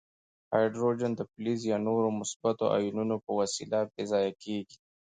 هایدروجن 0.53 1.11
د 1.15 1.21
فلز 1.31 1.61
یا 1.71 1.77
نورو 1.87 2.07
مثبتو 2.19 2.65
آیونونو 2.77 3.15
په 3.25 3.31
وسیله 3.39 3.77
بې 3.93 4.03
ځایه 4.11 4.31
کیږي. 4.43 4.77